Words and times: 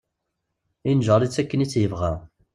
Inǧer-itt 0.89 1.41
akken 1.41 1.63
i 1.65 1.67
tt-yebɣa. 1.67 2.13